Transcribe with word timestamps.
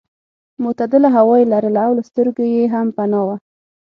معتدله 0.63 1.09
هوا 1.17 1.35
یې 1.39 1.49
لرله 1.51 1.81
او 1.87 1.91
له 1.97 2.03
سترګو 2.09 2.43
یې 2.53 2.63
هم 2.73 2.87
پناه 2.97 3.21
وه. 3.27 3.35